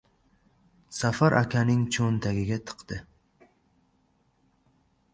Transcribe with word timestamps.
Safar 0.99 1.35
akaning 1.41 1.85
cho‘n- 1.97 2.19
tagiga 2.29 2.59
tiqdi. 2.71 3.01